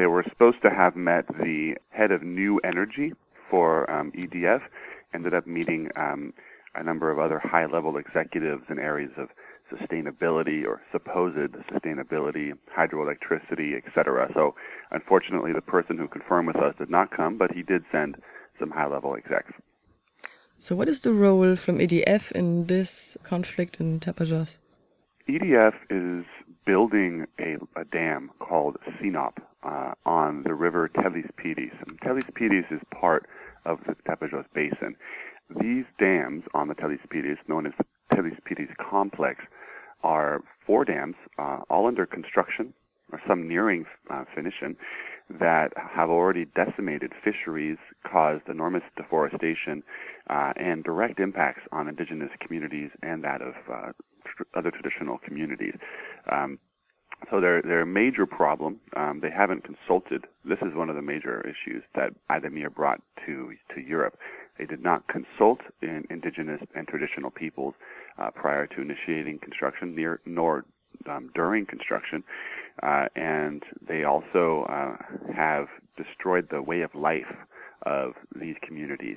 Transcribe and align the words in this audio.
They 0.00 0.06
were 0.06 0.24
supposed 0.26 0.62
to 0.62 0.70
have 0.70 0.96
met 0.96 1.26
the 1.28 1.74
head 1.90 2.10
of 2.10 2.22
new 2.22 2.58
energy 2.64 3.12
for 3.50 3.68
um, 3.90 4.12
EDF, 4.12 4.62
ended 5.12 5.34
up 5.34 5.46
meeting 5.46 5.90
um, 5.94 6.32
a 6.74 6.82
number 6.82 7.10
of 7.10 7.18
other 7.18 7.38
high 7.38 7.66
level 7.66 7.98
executives 7.98 8.62
in 8.70 8.78
areas 8.78 9.10
of 9.18 9.28
sustainability 9.70 10.64
or 10.64 10.80
supposed 10.90 11.52
sustainability, 11.70 12.54
hydroelectricity, 12.74 13.76
etc. 13.76 14.30
So 14.32 14.54
unfortunately, 14.90 15.52
the 15.52 15.60
person 15.60 15.98
who 15.98 16.08
confirmed 16.08 16.46
with 16.46 16.56
us 16.56 16.74
did 16.78 16.88
not 16.88 17.14
come, 17.14 17.36
but 17.36 17.52
he 17.52 17.62
did 17.62 17.84
send 17.92 18.16
some 18.58 18.70
high 18.70 18.86
level 18.86 19.14
execs. 19.14 19.52
So 20.60 20.74
what 20.74 20.88
is 20.88 21.02
the 21.02 21.12
role 21.12 21.56
from 21.56 21.76
EDF 21.76 22.32
in 22.32 22.68
this 22.68 23.18
conflict 23.22 23.80
in 23.80 24.00
Tapajos? 24.00 24.56
EDF 25.28 25.74
is 25.90 26.24
building 26.70 27.26
a, 27.40 27.56
a 27.74 27.84
dam 27.84 28.30
called 28.38 28.76
Sinop 29.00 29.40
uh, 29.64 29.92
on 30.06 30.44
the 30.44 30.54
river 30.54 30.88
Teles 30.88 31.28
Pires. 31.36 31.72
And 31.84 32.00
Teles 32.00 32.32
Pires 32.32 32.64
is 32.70 32.80
part 32.94 33.28
of 33.64 33.80
the 33.88 33.96
Tapajos 34.08 34.44
Basin. 34.54 34.94
These 35.60 35.84
dams 35.98 36.44
on 36.54 36.68
the 36.68 36.76
Teles 36.76 37.00
Pires, 37.10 37.38
known 37.48 37.66
as 37.66 37.72
the 37.76 37.84
Teles 38.14 38.38
Pires 38.44 38.68
complex, 38.78 39.42
are 40.04 40.44
four 40.64 40.84
dams, 40.84 41.16
uh, 41.40 41.58
all 41.68 41.88
under 41.88 42.06
construction, 42.06 42.72
or 43.10 43.20
some 43.26 43.48
nearing 43.48 43.84
uh, 44.08 44.22
finishing, 44.32 44.76
that 45.28 45.72
have 45.76 46.08
already 46.08 46.44
decimated 46.54 47.12
fisheries, 47.24 47.78
caused 48.04 48.48
enormous 48.48 48.84
deforestation, 48.96 49.82
uh, 50.28 50.52
and 50.54 50.84
direct 50.84 51.18
impacts 51.18 51.62
on 51.72 51.88
indigenous 51.88 52.30
communities 52.40 52.90
and 53.02 53.24
that 53.24 53.42
of 53.42 53.54
uh, 53.72 53.90
tr- 54.24 54.44
other 54.54 54.70
traditional 54.70 55.18
communities. 55.18 55.74
Um, 56.30 56.58
so 57.30 57.40
they're 57.40 57.82
a 57.82 57.86
major 57.86 58.26
problem. 58.26 58.80
Um, 58.96 59.20
they 59.20 59.30
haven't 59.30 59.64
consulted. 59.64 60.26
This 60.44 60.58
is 60.62 60.74
one 60.74 60.88
of 60.88 60.96
the 60.96 61.02
major 61.02 61.40
issues 61.42 61.82
that 61.94 62.12
Ademir 62.30 62.74
brought 62.74 63.00
to 63.26 63.52
to 63.74 63.80
Europe. 63.80 64.18
They 64.58 64.66
did 64.66 64.82
not 64.82 65.06
consult 65.08 65.60
in 65.80 66.06
indigenous 66.10 66.60
and 66.74 66.86
traditional 66.86 67.30
peoples 67.30 67.74
uh, 68.18 68.30
prior 68.30 68.66
to 68.66 68.80
initiating 68.80 69.38
construction, 69.38 69.94
near, 69.94 70.20
nor 70.26 70.64
um, 71.08 71.30
during 71.34 71.66
construction, 71.66 72.22
uh, 72.82 73.06
and 73.16 73.62
they 73.86 74.04
also 74.04 74.66
uh, 74.68 74.96
have 75.34 75.68
destroyed 75.96 76.48
the 76.50 76.62
way 76.62 76.82
of 76.82 76.94
life 76.94 77.32
of 77.82 78.12
these 78.38 78.56
communities. 78.62 79.16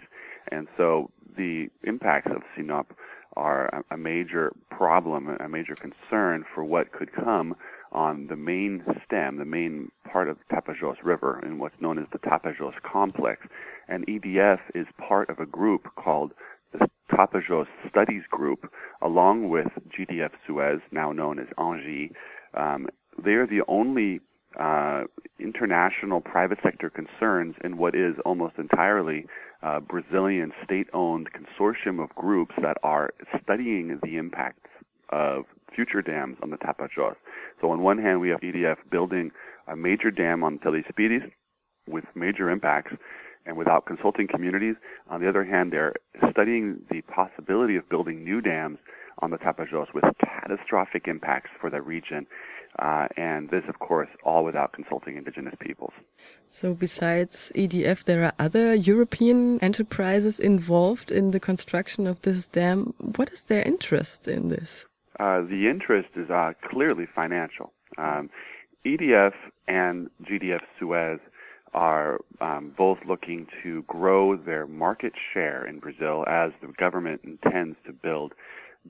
And 0.51 0.67
so 0.77 1.09
the 1.35 1.67
impacts 1.83 2.31
of 2.31 2.43
Sinop 2.55 2.93
are 3.35 3.83
a 3.91 3.97
major 3.97 4.53
problem, 4.69 5.35
a 5.39 5.49
major 5.49 5.75
concern 5.75 6.45
for 6.53 6.63
what 6.63 6.91
could 6.91 7.11
come 7.11 7.55
on 7.93 8.27
the 8.27 8.35
main 8.35 8.83
stem, 9.05 9.37
the 9.37 9.45
main 9.45 9.91
part 10.11 10.27
of 10.27 10.37
the 10.37 10.55
Tapajos 10.55 10.97
River 11.03 11.41
in 11.45 11.59
what's 11.59 11.79
known 11.79 11.99
as 11.99 12.05
the 12.11 12.19
Tapajos 12.19 12.73
Complex. 12.83 13.47
And 13.87 14.05
EDF 14.07 14.59
is 14.75 14.87
part 14.97 15.29
of 15.29 15.39
a 15.39 15.45
group 15.45 15.87
called 15.95 16.33
the 16.71 16.89
Tapajos 17.11 17.67
Studies 17.89 18.23
Group, 18.29 18.71
along 19.01 19.49
with 19.49 19.67
GDF 19.97 20.31
Suez, 20.45 20.81
now 20.91 21.11
known 21.11 21.39
as 21.39 21.47
Engie. 21.57 22.11
Um, 22.53 22.87
they 23.23 23.33
are 23.33 23.47
the 23.47 23.61
only 23.67 24.19
uh, 24.59 25.03
international 25.39 26.21
private 26.21 26.59
sector 26.63 26.89
concerns 26.89 27.55
in 27.63 27.77
what 27.77 27.95
is 27.95 28.15
almost 28.25 28.55
entirely 28.57 29.25
uh, 29.61 29.79
Brazilian 29.79 30.51
state-owned 30.63 31.29
consortium 31.31 32.03
of 32.03 32.09
groups 32.15 32.53
that 32.61 32.77
are 32.83 33.13
studying 33.41 33.99
the 34.03 34.17
impacts 34.17 34.69
of 35.09 35.45
future 35.73 36.01
dams 36.01 36.37
on 36.41 36.49
the 36.49 36.57
Tapajos. 36.57 37.15
So 37.63 37.71
on 37.71 37.81
one 37.81 37.97
hand, 37.97 38.19
we 38.19 38.27
have 38.27 38.41
EDF 38.41 38.75
building 38.91 39.31
a 39.69 39.75
major 39.77 40.11
dam 40.11 40.43
on 40.43 40.59
Teles 40.59 40.83
Pires 40.97 41.23
with 41.87 42.03
major 42.13 42.49
impacts 42.49 42.91
and 43.45 43.55
without 43.55 43.85
consulting 43.85 44.27
communities. 44.27 44.75
On 45.09 45.21
the 45.21 45.29
other 45.29 45.45
hand, 45.45 45.71
they're 45.71 45.93
studying 46.29 46.81
the 46.91 47.01
possibility 47.03 47.77
of 47.77 47.87
building 47.87 48.21
new 48.21 48.41
dams 48.41 48.79
on 49.19 49.31
the 49.31 49.37
Tapajos 49.37 49.93
with 49.93 50.03
catastrophic 50.19 51.07
impacts 51.07 51.51
for 51.61 51.69
the 51.69 51.81
region. 51.81 52.27
Uh, 52.79 53.07
and 53.15 53.49
this, 53.49 53.63
of 53.69 53.79
course, 53.79 54.09
all 54.25 54.43
without 54.43 54.73
consulting 54.73 55.15
indigenous 55.15 55.55
peoples. 55.61 55.93
So, 56.49 56.73
besides 56.73 57.49
EDF, 57.55 58.03
there 58.03 58.25
are 58.25 58.33
other 58.39 58.73
European 58.73 59.59
enterprises 59.61 60.37
involved 60.37 61.11
in 61.11 61.31
the 61.31 61.39
construction 61.39 62.07
of 62.07 62.21
this 62.23 62.49
dam. 62.49 62.93
What 63.15 63.31
is 63.31 63.45
their 63.45 63.63
interest 63.63 64.27
in 64.27 64.49
this? 64.49 64.85
Uh, 65.19 65.41
the 65.41 65.67
interest 65.69 66.09
is 66.15 66.29
uh, 66.29 66.53
clearly 66.69 67.05
financial. 67.05 67.71
Um, 67.97 68.29
EDF 68.85 69.33
and 69.67 70.09
GDF 70.23 70.61
Suez 70.79 71.19
are 71.73 72.19
um, 72.41 72.73
both 72.77 72.99
looking 73.07 73.47
to 73.63 73.83
grow 73.83 74.35
their 74.35 74.67
market 74.67 75.13
share 75.33 75.65
in 75.65 75.79
Brazil 75.79 76.23
as 76.27 76.51
the 76.61 76.67
government 76.77 77.21
intends 77.23 77.77
to 77.85 77.93
build 77.93 78.33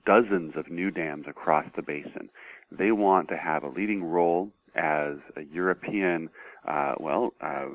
dozens 0.06 0.54
of 0.56 0.70
new 0.70 0.92
dams 0.92 1.26
across 1.28 1.66
the 1.76 1.82
basin. 1.82 2.30
They 2.72 2.92
want 2.92 3.30
to 3.30 3.38
have 3.38 3.64
a 3.64 3.70
leading 3.70 4.04
role 4.04 4.50
as 4.76 5.18
a 5.38 5.42
European, 5.52 6.30
uh, 6.68 6.96
well, 7.00 7.34
uh, 7.42 7.68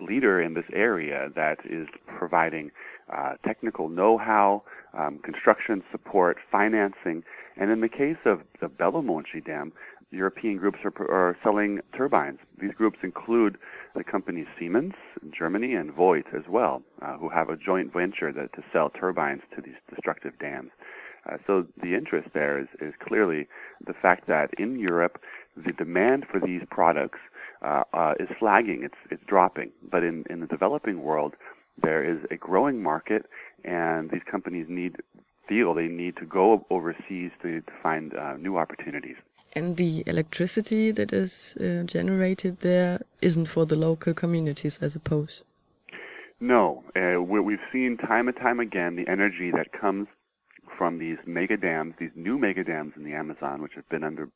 leader 0.00 0.40
in 0.40 0.54
this 0.54 0.64
area 0.72 1.28
that 1.36 1.58
is 1.64 1.86
providing 2.06 2.70
uh, 3.14 3.34
technical 3.44 3.88
know-how, 3.88 4.62
um, 4.94 5.18
construction 5.18 5.82
support, 5.90 6.38
financing, 6.50 7.22
and 7.56 7.70
in 7.70 7.80
the 7.80 7.88
case 7.88 8.16
of 8.24 8.42
the 8.60 8.68
Belo 8.68 9.04
Monte 9.04 9.40
Dam, 9.40 9.72
European 10.10 10.56
groups 10.56 10.78
are, 10.84 10.92
are 11.10 11.36
selling 11.42 11.80
turbines. 11.96 12.38
These 12.58 12.72
groups 12.72 12.98
include 13.02 13.56
the 13.94 14.02
companies 14.02 14.46
Siemens 14.58 14.94
in 15.22 15.32
Germany 15.36 15.74
and 15.74 15.92
Voith 15.92 16.34
as 16.34 16.48
well, 16.48 16.82
uh, 17.00 17.16
who 17.16 17.28
have 17.28 17.48
a 17.48 17.56
joint 17.56 17.92
venture 17.92 18.32
that, 18.32 18.52
to 18.54 18.64
sell 18.72 18.90
turbines 18.90 19.42
to 19.54 19.62
these 19.62 19.76
destructive 19.88 20.38
dams. 20.38 20.70
Uh, 21.30 21.36
so 21.46 21.66
the 21.82 21.94
interest 21.94 22.30
there 22.32 22.58
is, 22.58 22.68
is 22.80 22.94
clearly 22.98 23.46
the 23.86 23.92
fact 23.92 24.26
that 24.26 24.50
in 24.58 24.78
Europe, 24.78 25.20
the 25.56 25.72
demand 25.72 26.26
for 26.30 26.40
these 26.40 26.62
products 26.70 27.18
uh, 27.62 27.82
uh, 27.92 28.14
is 28.18 28.28
flagging. 28.38 28.82
It's 28.82 28.94
it's 29.10 29.22
dropping. 29.26 29.70
But 29.90 30.02
in 30.02 30.24
in 30.30 30.40
the 30.40 30.46
developing 30.46 31.02
world, 31.02 31.34
there 31.82 32.04
is 32.04 32.18
a 32.30 32.36
growing 32.36 32.82
market, 32.82 33.26
and 33.64 34.10
these 34.10 34.22
companies 34.30 34.66
need 34.68 34.96
feel 35.48 35.74
they 35.74 35.88
need 35.88 36.16
to 36.16 36.24
go 36.24 36.64
overseas 36.70 37.32
to, 37.42 37.60
to 37.60 37.72
find 37.82 38.14
uh, 38.14 38.36
new 38.36 38.56
opportunities. 38.56 39.16
And 39.54 39.76
the 39.76 40.04
electricity 40.06 40.92
that 40.92 41.12
is 41.12 41.56
uh, 41.60 41.82
generated 41.82 42.60
there 42.60 43.00
isn't 43.20 43.46
for 43.46 43.66
the 43.66 43.74
local 43.74 44.14
communities, 44.14 44.78
I 44.80 44.86
suppose. 44.88 45.44
No, 46.38 46.84
uh, 46.96 47.20
we've 47.20 47.58
seen 47.72 47.96
time 47.96 48.28
and 48.28 48.36
time 48.36 48.60
again 48.60 48.94
the 48.96 49.10
energy 49.10 49.50
that 49.50 49.72
comes 49.72 50.06
from 50.78 50.98
these 50.98 51.18
mega 51.26 51.56
dams, 51.56 51.94
these 51.98 52.14
new 52.14 52.38
mega 52.38 52.64
dams 52.64 52.92
in 52.96 53.04
the 53.04 53.12
Amazon, 53.12 53.60
which 53.60 53.72
have 53.74 53.88
been 53.88 54.04
under 54.04 54.30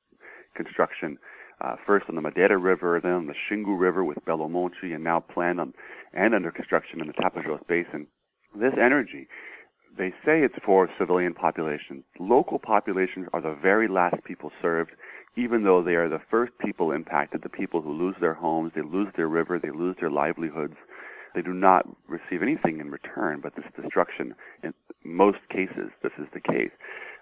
construction 0.55 1.17
uh, 1.61 1.77
first 1.87 2.07
on 2.09 2.15
the 2.15 2.21
Madeira 2.21 2.59
River, 2.59 3.01
then 3.03 3.13
on 3.13 3.27
the 3.27 3.35
Xingu 3.51 3.79
River 3.79 4.05
with 4.05 4.19
Belo 4.25 4.51
Monte, 4.51 4.93
and 4.93 5.05
now 5.05 5.21
planned 5.21 5.61
on 5.61 5.73
and 6.13 6.35
under 6.35 6.51
construction 6.51 7.01
in 7.01 7.07
the 7.07 7.13
Tapajos 7.13 7.67
Basin. 7.67 8.07
This 8.55 8.75
energy 8.81 9.29
they 9.97 10.11
say 10.25 10.43
it's 10.43 10.55
for 10.65 10.89
civilian 10.99 11.35
populations. 11.35 12.05
Local 12.19 12.59
populations 12.59 13.29
are 13.33 13.41
the 13.41 13.55
very 13.55 13.89
last 13.89 14.23
people 14.25 14.51
served, 14.61 14.93
even 15.37 15.65
though 15.65 15.83
they 15.83 15.95
are 15.95 16.09
the 16.09 16.21
first 16.31 16.53
people 16.59 16.93
impacted, 16.93 17.43
the 17.43 17.49
people 17.49 17.81
who 17.81 17.93
lose 17.93 18.17
their 18.21 18.35
homes, 18.35 18.73
they 18.75 18.83
lose 18.83 19.09
their 19.17 19.29
river, 19.29 19.59
they 19.59 19.71
lose 19.71 19.97
their 20.01 20.11
livelihoods. 20.11 20.77
They 21.35 21.43
do 21.43 21.53
not 21.53 21.87
receive 22.09 22.43
anything 22.43 22.79
in 22.81 22.91
return 22.91 23.41
but 23.41 23.57
this 23.57 23.65
destruction. 23.81 24.35
In 24.63 24.73
most 25.05 25.39
cases, 25.51 25.91
this 26.03 26.13
is 26.19 26.27
the 26.33 26.41
case. 26.41 26.71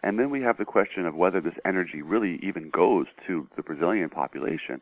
And 0.03 0.19
then 0.19 0.31
we 0.31 0.43
have 0.43 0.59
the 0.59 0.65
question 0.65 1.07
of 1.07 1.15
whether 1.15 1.41
this 1.41 1.55
energy 1.65 2.03
really 2.03 2.41
even 2.43 2.71
goes 2.71 3.07
to 3.27 3.49
the 3.57 3.63
Brazilian 3.63 4.11
population. 4.11 4.81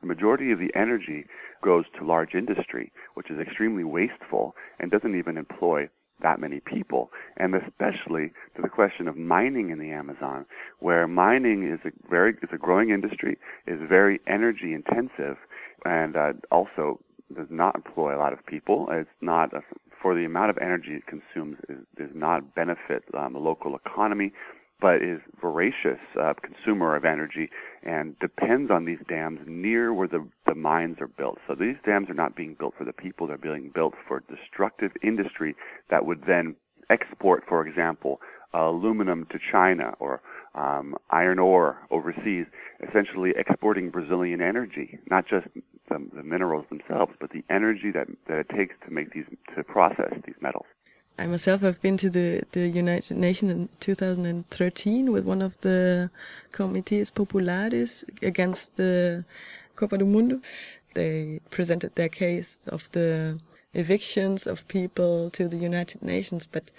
The 0.00 0.06
majority 0.06 0.50
of 0.50 0.58
the 0.58 0.74
energy 0.74 1.26
goes 1.62 1.84
to 1.98 2.06
large 2.06 2.34
industry, 2.34 2.90
which 3.14 3.30
is 3.30 3.38
extremely 3.38 3.84
wasteful 3.84 4.56
and 4.80 4.90
doesn't 4.90 5.18
even 5.18 5.36
employ 5.36 5.88
that 6.22 6.40
many 6.40 6.60
people, 6.60 7.10
and 7.36 7.54
especially 7.54 8.32
to 8.54 8.62
the 8.62 8.68
question 8.68 9.08
of 9.08 9.16
mining 9.16 9.70
in 9.70 9.78
the 9.78 9.90
Amazon, 9.90 10.46
where 10.78 11.06
mining 11.06 11.68
is 11.68 11.80
a 11.84 12.08
very 12.08 12.32
is 12.42 12.48
a 12.52 12.58
growing 12.58 12.90
industry, 12.90 13.38
is 13.66 13.80
very 13.88 14.20
energy 14.26 14.72
intensive, 14.72 15.36
and 15.84 16.16
uh, 16.16 16.32
also 16.50 17.00
does 17.34 17.48
not 17.50 17.74
employ 17.74 18.16
a 18.16 18.18
lot 18.18 18.32
of 18.32 18.44
people. 18.46 18.86
It's 18.90 19.10
not 19.20 19.52
a, 19.52 19.62
for 20.00 20.14
the 20.14 20.24
amount 20.24 20.50
of 20.50 20.58
energy 20.58 20.92
it 20.92 21.06
consumes, 21.06 21.58
it 21.68 21.78
does 21.96 22.14
not 22.14 22.54
benefit 22.54 23.04
um, 23.18 23.32
the 23.32 23.38
local 23.38 23.74
economy 23.74 24.32
but 24.82 24.96
is 24.96 25.20
voracious 25.40 26.00
uh, 26.20 26.34
consumer 26.42 26.96
of 26.96 27.04
energy 27.04 27.48
and 27.84 28.18
depends 28.18 28.68
on 28.68 28.84
these 28.84 28.98
dams 29.08 29.38
near 29.46 29.94
where 29.94 30.08
the, 30.08 30.26
the 30.46 30.56
mines 30.56 30.96
are 31.00 31.06
built. 31.06 31.38
So 31.46 31.54
these 31.54 31.76
dams 31.86 32.10
are 32.10 32.14
not 32.14 32.34
being 32.34 32.56
built 32.58 32.74
for 32.76 32.84
the 32.84 32.92
people, 32.92 33.28
they're 33.28 33.38
being 33.38 33.70
built 33.72 33.94
for 34.06 34.24
destructive 34.28 34.90
industry 35.00 35.54
that 35.88 36.04
would 36.04 36.24
then 36.26 36.56
export, 36.90 37.44
for 37.48 37.64
example, 37.64 38.20
uh, 38.54 38.68
aluminum 38.68 39.24
to 39.30 39.38
China 39.50 39.94
or 40.00 40.20
um, 40.56 40.96
iron 41.10 41.38
ore 41.38 41.78
overseas, 41.90 42.46
essentially 42.86 43.32
exporting 43.36 43.88
Brazilian 43.88 44.42
energy, 44.42 44.98
not 45.08 45.26
just 45.26 45.46
the, 45.88 46.06
the 46.14 46.24
minerals 46.24 46.66
themselves, 46.68 47.12
but 47.20 47.30
the 47.30 47.44
energy 47.48 47.92
that, 47.92 48.08
that 48.26 48.38
it 48.38 48.48
takes 48.48 48.74
to 48.84 48.90
make 48.92 49.12
these, 49.12 49.24
to 49.56 49.62
process 49.62 50.12
these 50.26 50.34
metals. 50.42 50.66
I 51.18 51.26
myself 51.26 51.60
have 51.60 51.80
been 51.82 51.96
to 51.98 52.10
the, 52.10 52.42
the 52.52 52.66
United 52.66 53.16
Nations 53.16 53.50
in 53.50 53.68
2013 53.80 55.12
with 55.12 55.24
one 55.24 55.42
of 55.42 55.60
the 55.60 56.10
Comités 56.52 57.14
Populares 57.14 58.04
against 58.22 58.76
the 58.76 59.24
Copa 59.76 59.98
do 59.98 60.06
Mundo. 60.06 60.40
They 60.94 61.40
presented 61.50 61.94
their 61.94 62.08
case 62.08 62.60
of 62.66 62.88
the 62.92 63.38
evictions 63.74 64.46
of 64.46 64.66
people 64.68 65.30
to 65.30 65.48
the 65.48 65.56
United 65.56 66.02
Nations, 66.02 66.46
but 66.46 66.70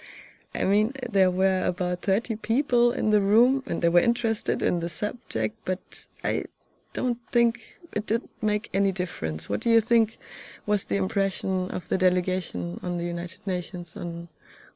I 0.54 0.64
mean, 0.64 0.92
there 1.10 1.30
were 1.30 1.64
about 1.64 2.02
30 2.02 2.36
people 2.36 2.92
in 2.92 3.10
the 3.10 3.20
room 3.20 3.62
and 3.66 3.82
they 3.82 3.88
were 3.88 4.00
interested 4.00 4.62
in 4.62 4.80
the 4.80 4.88
subject, 4.88 5.56
but 5.64 6.06
I 6.22 6.44
don't 6.92 7.18
think 7.32 7.78
it 7.94 8.06
didn't 8.06 8.30
make 8.42 8.68
any 8.74 8.92
difference. 8.92 9.48
What 9.48 9.60
do 9.60 9.70
you 9.70 9.80
think 9.80 10.18
was 10.66 10.84
the 10.84 10.96
impression 10.96 11.70
of 11.70 11.88
the 11.88 11.98
delegation 11.98 12.78
on 12.82 12.96
the 12.98 13.04
United 13.04 13.40
Nations 13.46 13.96
on 13.96 14.28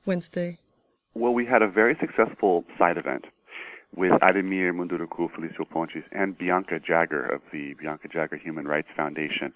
Wednesday? 0.06 0.58
Well, 1.14 1.34
we 1.34 1.44
had 1.44 1.62
a 1.62 1.68
very 1.68 1.96
successful 2.00 2.64
side 2.78 2.96
event 2.96 3.24
with 3.96 4.12
Ademir 4.12 4.72
Munduruku, 4.72 5.30
Felicio 5.32 5.68
Pontes, 5.68 6.04
and 6.12 6.36
Bianca 6.36 6.78
Jagger 6.78 7.24
of 7.24 7.40
the 7.52 7.74
Bianca 7.74 8.06
Jagger 8.08 8.36
Human 8.36 8.66
Rights 8.66 8.88
Foundation 8.96 9.52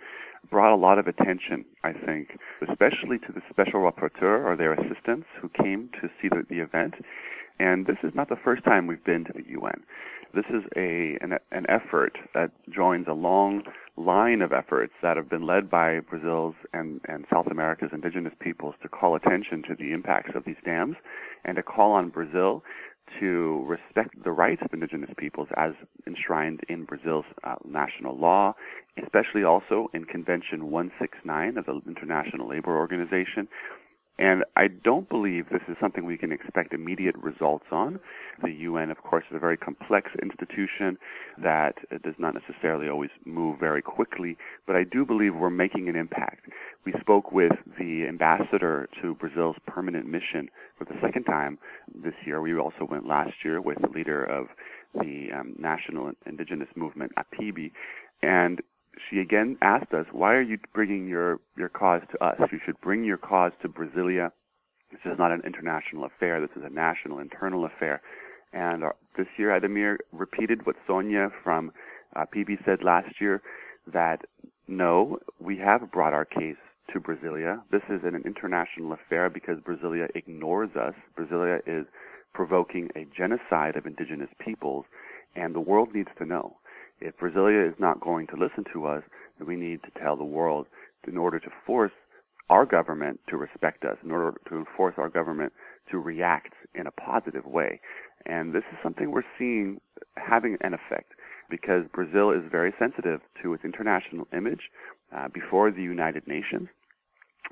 brought 0.51 0.73
a 0.73 0.77
lot 0.77 0.99
of 0.99 1.07
attention, 1.07 1.65
I 1.85 1.93
think, 1.93 2.39
especially 2.69 3.19
to 3.19 3.33
the 3.33 3.43
special 3.51 3.81
rapporteur 3.81 4.45
or 4.45 4.57
their 4.57 4.73
assistants 4.73 5.27
who 5.41 5.49
came 5.51 5.91
to 6.01 6.09
see 6.21 6.29
the, 6.29 6.45
the 6.49 6.61
event. 6.61 6.95
And 7.61 7.87
this 7.87 7.99
is 8.03 8.15
not 8.15 8.29
the 8.29 8.37
first 8.43 8.65
time 8.65 8.87
we've 8.87 9.05
been 9.05 9.25
to 9.25 9.33
the 9.33 9.45
UN. 9.51 9.83
This 10.35 10.45
is 10.49 10.63
a 10.77 11.19
an, 11.21 11.39
an 11.51 11.67
effort 11.69 12.17
that 12.35 12.51
joins 12.71 13.07
a 13.09 13.13
long 13.13 13.63
line 13.97 14.41
of 14.41 14.53
efforts 14.53 14.95
that 15.03 15.17
have 15.17 15.29
been 15.29 15.47
led 15.47 15.69
by 15.71 16.01
Brazil's 16.01 16.55
and, 16.73 17.01
and 17.07 17.27
South 17.31 17.47
America's 17.49 17.91
indigenous 17.93 18.33
peoples 18.41 18.75
to 18.83 18.89
call 18.89 19.15
attention 19.15 19.63
to 19.69 19.75
the 19.75 19.93
impacts 19.93 20.31
of 20.35 20.45
these 20.45 20.57
dams 20.65 20.97
and 21.45 21.57
to 21.57 21.63
call 21.63 21.93
on 21.93 22.09
Brazil 22.09 22.63
to 23.21 23.65
respect 23.67 24.15
the 24.25 24.31
rights 24.31 24.63
of 24.65 24.73
indigenous 24.73 25.11
peoples 25.19 25.49
as 25.57 25.73
enshrined 26.07 26.61
in 26.69 26.85
Brazil's 26.85 27.27
uh, 27.45 27.57
national 27.65 28.17
law, 28.17 28.55
especially 29.03 29.45
also 29.45 29.89
in 29.93 30.05
Convention 30.05 30.71
169 30.71 31.59
of 31.59 31.67
the 31.67 31.81
International 31.87 32.49
Labor 32.49 32.77
Organization, 32.77 33.49
and 34.19 34.45
I 34.57 34.69
don't 34.69 35.09
believe 35.09 35.49
this 35.49 35.63
is 35.69 35.77
something 35.81 36.05
we 36.05 36.19
can 36.19 36.33
expect 36.33 36.75
immediate 36.75 37.17
results 37.17 37.65
on. 37.73 37.99
The 38.43 38.51
UN, 38.51 38.91
of 38.91 39.03
course, 39.03 39.25
is 39.31 39.37
a 39.37 39.41
very 39.41 39.57
complex 39.57 40.11
institution 40.23 40.99
that 41.43 41.77
does 42.03 42.15
not 42.19 42.35
necessarily 42.35 42.89
always 42.89 43.11
move 43.25 43.59
very 43.59 43.81
quickly, 43.81 44.37
but 44.67 44.77
I 44.77 44.85
do 44.85 45.07
believe 45.07 45.35
we're 45.35 45.51
making 45.51 45.89
an 45.89 45.97
impact. 45.97 46.47
We 46.85 46.93
spoke 47.01 47.33
with 47.33 47.53
the 47.79 48.07
ambassador 48.07 48.89
to 49.01 49.15
Brazil's 49.15 49.57
permanent 49.67 50.07
mission 50.07 50.51
for 50.77 50.85
the 50.85 50.99
second 51.01 51.25
time 51.25 51.59
this 51.95 52.15
year. 52.27 52.41
We 52.41 52.55
also 52.57 52.87
went 52.89 53.07
last 53.07 53.45
year 53.45 53.61
with 53.61 53.81
the 53.81 53.89
leader 53.89 54.25
of 54.25 54.49
the 54.95 55.29
um, 55.33 55.55
National 55.59 56.13
Indigenous 56.27 56.69
Movement, 56.77 57.13
APIB, 57.17 57.71
and 58.23 58.61
she 59.09 59.21
again 59.21 59.57
asked 59.63 59.93
us, 59.95 60.07
why 60.13 60.35
are 60.35 60.43
you 60.43 60.59
bringing 60.75 61.09
your, 61.09 61.41
your 61.57 61.69
cause 61.69 62.03
to 62.13 62.25
us? 62.25 62.39
You 62.53 62.61
should 62.65 62.81
bring 62.81 63.05
your 63.05 63.17
cause 63.17 63.53
to 63.63 63.69
Brasilia. 63.69 64.31
This 64.91 65.01
is 65.11 65.19
not 65.19 65.33
an 65.33 65.43
international 65.47 66.05
affair. 66.05 66.41
This 66.41 66.57
is 66.57 66.63
a 66.65 66.73
national 66.73 67.19
internal 67.19 67.65
affair. 67.65 68.03
And 68.53 68.85
our, 68.85 68.97
this 69.17 69.27
year, 69.39 69.49
Ademir 69.59 69.97
repeated 70.13 70.67
what 70.67 70.77
Sonia 70.87 71.31
from 71.43 71.73
uh, 72.15 72.27
APIB 72.27 72.59
said 72.65 72.83
last 72.83 73.21
year, 73.21 73.41
that 73.93 74.23
no, 74.69 75.19
we 75.41 75.57
have 75.59 75.91
brought 75.91 76.13
our 76.13 76.27
case 76.27 76.57
to 76.93 77.01
Brasilia. 77.01 77.63
This 77.71 77.83
is 77.89 78.03
an 78.05 78.23
international 78.27 78.93
affair 78.93 79.31
because 79.31 79.59
Brasilia 79.61 80.09
ignores 80.15 80.77
us. 80.77 80.95
Brasilia 81.19 81.61
is 81.67 81.87
provoking 82.35 82.91
a 82.95 83.07
genocide 83.17 83.77
of 83.77 83.87
indigenous 83.87 84.31
peoples, 84.39 84.85
and 85.35 85.55
the 85.55 85.61
world 85.61 85.95
needs 85.95 86.11
to 86.19 86.27
know 86.27 86.57
if 87.03 87.17
Brasilia 87.19 87.69
is 87.69 87.75
not 87.79 88.01
going 88.01 88.27
to 88.29 88.37
listen 88.37 88.65
to 88.73 88.87
us, 88.87 89.03
then 89.39 89.47
we 89.47 89.57
need 89.57 89.81
to 89.83 90.01
tell 90.01 90.17
the 90.17 90.25
world 90.25 90.67
in 91.07 91.17
order 91.17 91.39
to 91.41 91.51
force 91.67 91.93
our 92.49 92.67
government 92.67 93.21
to 93.29 93.37
respect 93.37 93.85
us, 93.85 93.97
in 94.05 94.11
order 94.11 94.35
to 94.49 94.65
force 94.77 94.95
our 94.99 95.09
government 95.09 95.53
to 95.91 95.99
react 95.99 96.53
in 96.75 96.87
a 96.87 96.91
positive 96.91 97.45
way. 97.47 97.81
And 98.27 98.55
this 98.55 98.65
is 98.71 98.79
something 98.83 99.11
we're 99.11 99.23
seeing 99.39 99.81
having 100.17 100.57
an 100.61 100.75
effect 100.75 101.13
because 101.51 101.85
Brazil 101.93 102.31
is 102.31 102.43
very 102.51 102.73
sensitive 102.79 103.21
to 103.43 103.55
its 103.55 103.65
international 103.65 104.27
image 104.37 104.71
uh, 105.15 105.29
before 105.33 105.71
the 105.71 105.83
United 105.83 106.27
Nations 106.27 106.69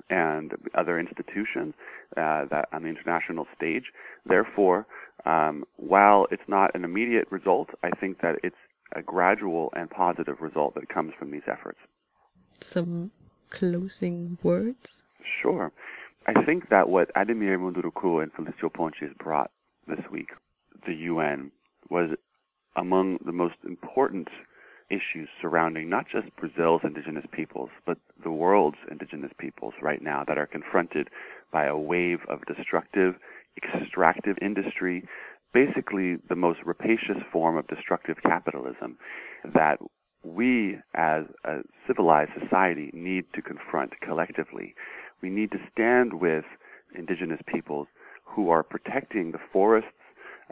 and 0.08 0.52
other 0.76 0.98
institutions 0.98 1.74
uh, 2.16 2.44
that 2.50 2.68
on 2.72 2.82
the 2.82 2.88
international 2.88 3.46
stage. 3.56 3.84
Therefore, 4.24 4.86
um, 5.26 5.64
while 5.76 6.26
it's 6.30 6.48
not 6.48 6.74
an 6.74 6.84
immediate 6.84 7.26
result, 7.30 7.68
I 7.82 7.90
think 7.90 8.20
that 8.22 8.36
it's 8.42 8.56
a 8.94 9.02
gradual 9.02 9.72
and 9.76 9.90
positive 9.90 10.40
result 10.40 10.74
that 10.74 10.88
comes 10.88 11.12
from 11.18 11.30
these 11.30 11.42
efforts. 11.46 11.78
Some 12.60 13.10
closing 13.50 14.38
words? 14.42 15.02
Sure. 15.42 15.72
I 16.26 16.44
think 16.44 16.68
that 16.68 16.88
what 16.88 17.12
Ademir 17.14 17.58
Munduruku 17.58 18.22
and 18.22 18.32
Felicio 18.32 18.72
Pontes 18.72 19.12
brought 19.18 19.50
this 19.88 20.00
week, 20.10 20.30
the 20.86 20.94
UN, 20.94 21.50
was 21.88 22.10
among 22.76 23.18
the 23.24 23.32
most 23.32 23.56
important 23.66 24.28
issues 24.90 25.28
surrounding 25.40 25.88
not 25.88 26.06
just 26.10 26.34
Brazil's 26.36 26.82
indigenous 26.84 27.24
peoples, 27.32 27.70
but 27.86 27.98
the 28.22 28.30
world's 28.30 28.78
indigenous 28.90 29.32
peoples 29.38 29.74
right 29.80 30.02
now 30.02 30.24
that 30.26 30.38
are 30.38 30.46
confronted 30.46 31.08
by 31.52 31.64
a 31.64 31.76
wave 31.76 32.20
of 32.28 32.44
destructive, 32.46 33.14
extractive 33.56 34.36
industry 34.42 35.06
basically 35.52 36.16
the 36.28 36.36
most 36.36 36.60
rapacious 36.64 37.18
form 37.32 37.56
of 37.56 37.66
destructive 37.68 38.16
capitalism 38.22 38.96
that 39.54 39.78
we 40.22 40.76
as 40.94 41.24
a 41.44 41.58
civilized 41.86 42.32
society 42.40 42.90
need 42.92 43.24
to 43.34 43.42
confront 43.42 43.98
collectively. 44.00 44.74
We 45.22 45.30
need 45.30 45.50
to 45.52 45.58
stand 45.72 46.20
with 46.20 46.44
indigenous 46.94 47.40
peoples 47.46 47.88
who 48.24 48.50
are 48.50 48.62
protecting 48.62 49.32
the 49.32 49.40
forests 49.52 49.90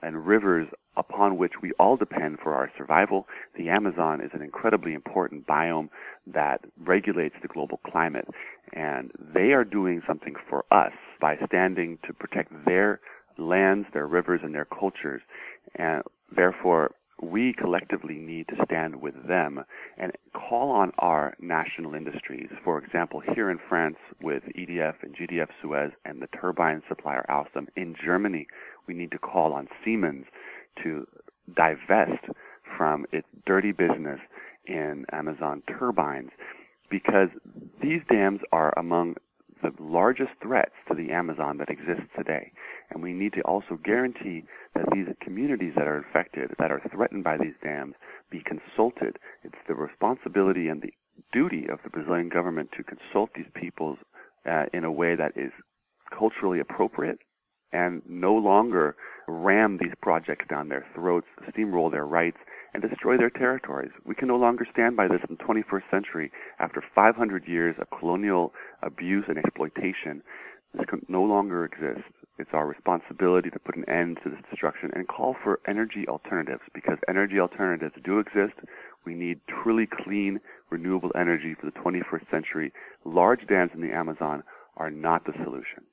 and 0.03 0.27
rivers 0.27 0.69
upon 0.97 1.37
which 1.37 1.55
we 1.63 1.73
all 1.79 1.97
depend 1.97 2.39
for 2.43 2.55
our 2.55 2.71
survival. 2.77 3.27
The 3.57 3.69
Amazon 3.69 4.21
is 4.21 4.31
an 4.33 4.43
incredibly 4.43 4.95
important 4.95 5.47
biome 5.47 5.91
that 6.27 6.61
regulates 6.79 7.37
the 7.41 7.49
global 7.49 7.81
climate, 7.87 8.29
and 8.73 9.11
they 9.35 9.53
are 9.53 9.65
doing 9.65 10.03
something 10.07 10.35
for 10.49 10.65
us 10.71 10.93
by 11.21 11.37
standing 11.47 11.99
to 12.07 12.13
protect 12.13 12.53
their 12.65 13.01
lands, 13.39 13.87
their 13.93 14.07
rivers, 14.07 14.41
and 14.43 14.55
their 14.55 14.67
cultures. 14.67 15.23
And 15.77 16.03
therefore, 16.35 16.93
we 17.21 17.53
collectively 17.53 18.15
need 18.15 18.47
to 18.49 18.65
stand 18.65 19.01
with 19.01 19.15
them 19.27 19.65
and 19.97 20.13
call 20.35 20.71
on 20.71 20.93
our 20.99 21.35
national 21.41 21.95
industries. 21.95 22.49
For 22.65 22.79
example, 22.79 23.21
here 23.35 23.51
in 23.51 23.59
France 23.69 23.97
with 24.23 24.45
EDF 24.57 24.95
and 25.03 25.17
GDF 25.17 25.49
Suez 25.61 25.91
and 26.05 26.23
the 26.23 26.29
turbine 26.41 26.83
supplier 26.89 27.25
Alstom. 27.29 27.67
In 27.77 27.97
Germany, 28.03 28.47
we 28.87 28.95
need 28.95 29.11
to 29.11 29.19
call 29.19 29.53
on 29.53 29.69
Siemens 29.85 30.27
to 30.85 31.07
divest 31.57 32.25
from 32.77 33.05
its 33.13 33.27
dirty 33.47 33.73
business 33.73 34.21
in 34.67 35.05
Amazon 35.13 35.63
turbines 35.79 36.31
because 36.91 37.29
these 37.83 38.01
dams 38.09 38.41
are 38.53 38.73
among 38.79 39.17
the 39.63 39.73
largest 39.81 40.31
threats 40.41 40.75
to 40.89 40.95
the 40.95 41.11
Amazon 41.11 41.59
that 41.59 41.69
exists 41.69 42.09
today. 42.17 42.53
And 42.91 43.03
we 43.03 43.13
need 43.13 43.35
to 43.35 43.43
also 43.43 43.79
guarantee 43.85 44.45
that 44.75 44.87
these 44.93 45.07
communities 45.21 45.75
that 45.77 45.87
are 45.87 45.99
affected, 45.99 46.51
that 46.59 46.73
are 46.73 46.83
threatened 46.91 47.25
by 47.25 47.37
these 47.37 47.55
dams, 47.63 47.95
be 48.31 48.43
consulted. 48.43 49.19
It's 49.45 49.59
the 49.67 49.75
responsibility 49.75 50.69
and 50.69 50.83
the 50.83 50.93
duty 51.33 51.67
of 51.71 51.81
the 51.85 51.91
Brazilian 51.91 52.29
government 52.29 52.71
to 52.77 52.85
consult 52.85 53.31
these 53.35 53.51
peoples 53.55 53.99
uh, 54.49 54.67
in 54.73 54.85
a 54.85 54.93
way 54.93 55.15
that 55.17 55.33
is 55.37 55.53
culturally 56.17 56.61
appropriate 56.61 57.19
and 57.73 58.03
no 58.09 58.35
longer 58.35 58.97
ram 59.27 59.77
these 59.79 59.93
projects 60.01 60.47
down 60.49 60.69
their 60.69 60.87
throats, 60.95 61.27
steamroll 61.51 61.91
their 61.91 62.07
rights, 62.07 62.39
and 62.73 62.83
destroy 62.83 63.17
their 63.17 63.31
territories. 63.31 63.91
We 64.05 64.15
can 64.15 64.29
no 64.29 64.37
longer 64.37 64.67
stand 64.71 64.97
by 64.97 65.09
this 65.09 65.21
in 65.29 65.37
the 65.37 65.45
21st 65.45 65.91
century 65.91 66.33
after 66.59 66.83
500 66.95 67.47
years 67.47 67.77
of 67.79 67.99
colonial 67.99 68.53
abuse 68.83 69.25
and 69.29 69.39
exploitation. 69.39 70.23
This 70.75 70.87
can 70.87 71.05
no 71.09 71.23
longer 71.23 71.65
exist. 71.65 72.07
It's 72.39 72.51
our 72.53 72.67
responsibility 72.67 73.51
to 73.51 73.59
put 73.59 73.77
an 73.77 73.89
end 73.89 74.19
to 74.23 74.31
this 74.31 74.41
destruction 74.51 74.91
and 74.95 75.09
call 75.09 75.35
for 75.43 75.61
energy 75.67 76.07
alternatives 76.09 76.63
because 76.73 76.99
energy 77.09 77.41
alternatives 77.41 77.95
do 78.05 78.19
exist. 78.19 78.55
We 79.05 79.15
need 79.15 79.41
truly 79.49 79.87
clean, 79.87 80.41
renewable 80.71 81.11
energy 81.17 81.55
for 81.55 81.67
the 81.67 81.73
21st 81.73 82.31
century. 82.31 82.73
Large 83.05 83.47
dams 83.49 83.73
in 83.75 83.81
the 83.81 83.93
Amazon 83.93 84.43
are 84.77 84.91
not 84.91 85.25
the 85.25 85.33
solution. 85.43 85.85